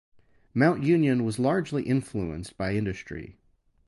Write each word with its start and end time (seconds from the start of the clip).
Mount 0.55 0.81
Union 0.81 1.23
was 1.23 1.37
largely 1.37 1.83
influenced 1.83 2.57
by 2.57 2.73
industry. 2.73 3.37